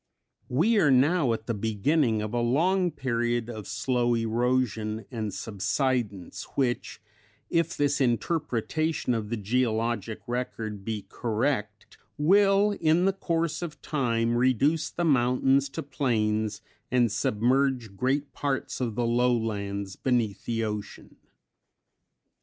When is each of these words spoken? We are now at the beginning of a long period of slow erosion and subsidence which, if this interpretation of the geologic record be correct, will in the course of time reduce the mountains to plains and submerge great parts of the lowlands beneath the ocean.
We 0.49 0.79
are 0.79 0.89
now 0.89 1.31
at 1.31 1.45
the 1.45 1.53
beginning 1.53 2.23
of 2.23 2.33
a 2.33 2.39
long 2.39 2.89
period 2.89 3.51
of 3.51 3.67
slow 3.67 4.15
erosion 4.15 5.05
and 5.11 5.31
subsidence 5.31 6.45
which, 6.55 6.99
if 7.51 7.77
this 7.77 8.01
interpretation 8.01 9.13
of 9.13 9.29
the 9.29 9.37
geologic 9.37 10.21
record 10.25 10.83
be 10.83 11.05
correct, 11.07 11.99
will 12.17 12.71
in 12.81 13.05
the 13.05 13.13
course 13.13 13.61
of 13.61 13.79
time 13.83 14.35
reduce 14.35 14.89
the 14.89 15.05
mountains 15.05 15.69
to 15.69 15.83
plains 15.83 16.63
and 16.89 17.11
submerge 17.11 17.95
great 17.95 18.33
parts 18.33 18.81
of 18.81 18.95
the 18.95 19.05
lowlands 19.05 19.95
beneath 19.97 20.45
the 20.45 20.63
ocean. 20.63 21.17